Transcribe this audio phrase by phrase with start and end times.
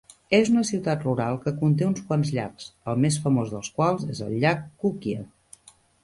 [0.35, 4.23] És una ciutat rural que conté uns quants llacs, el més famós dels quals és
[4.29, 5.21] el llac Kukkia.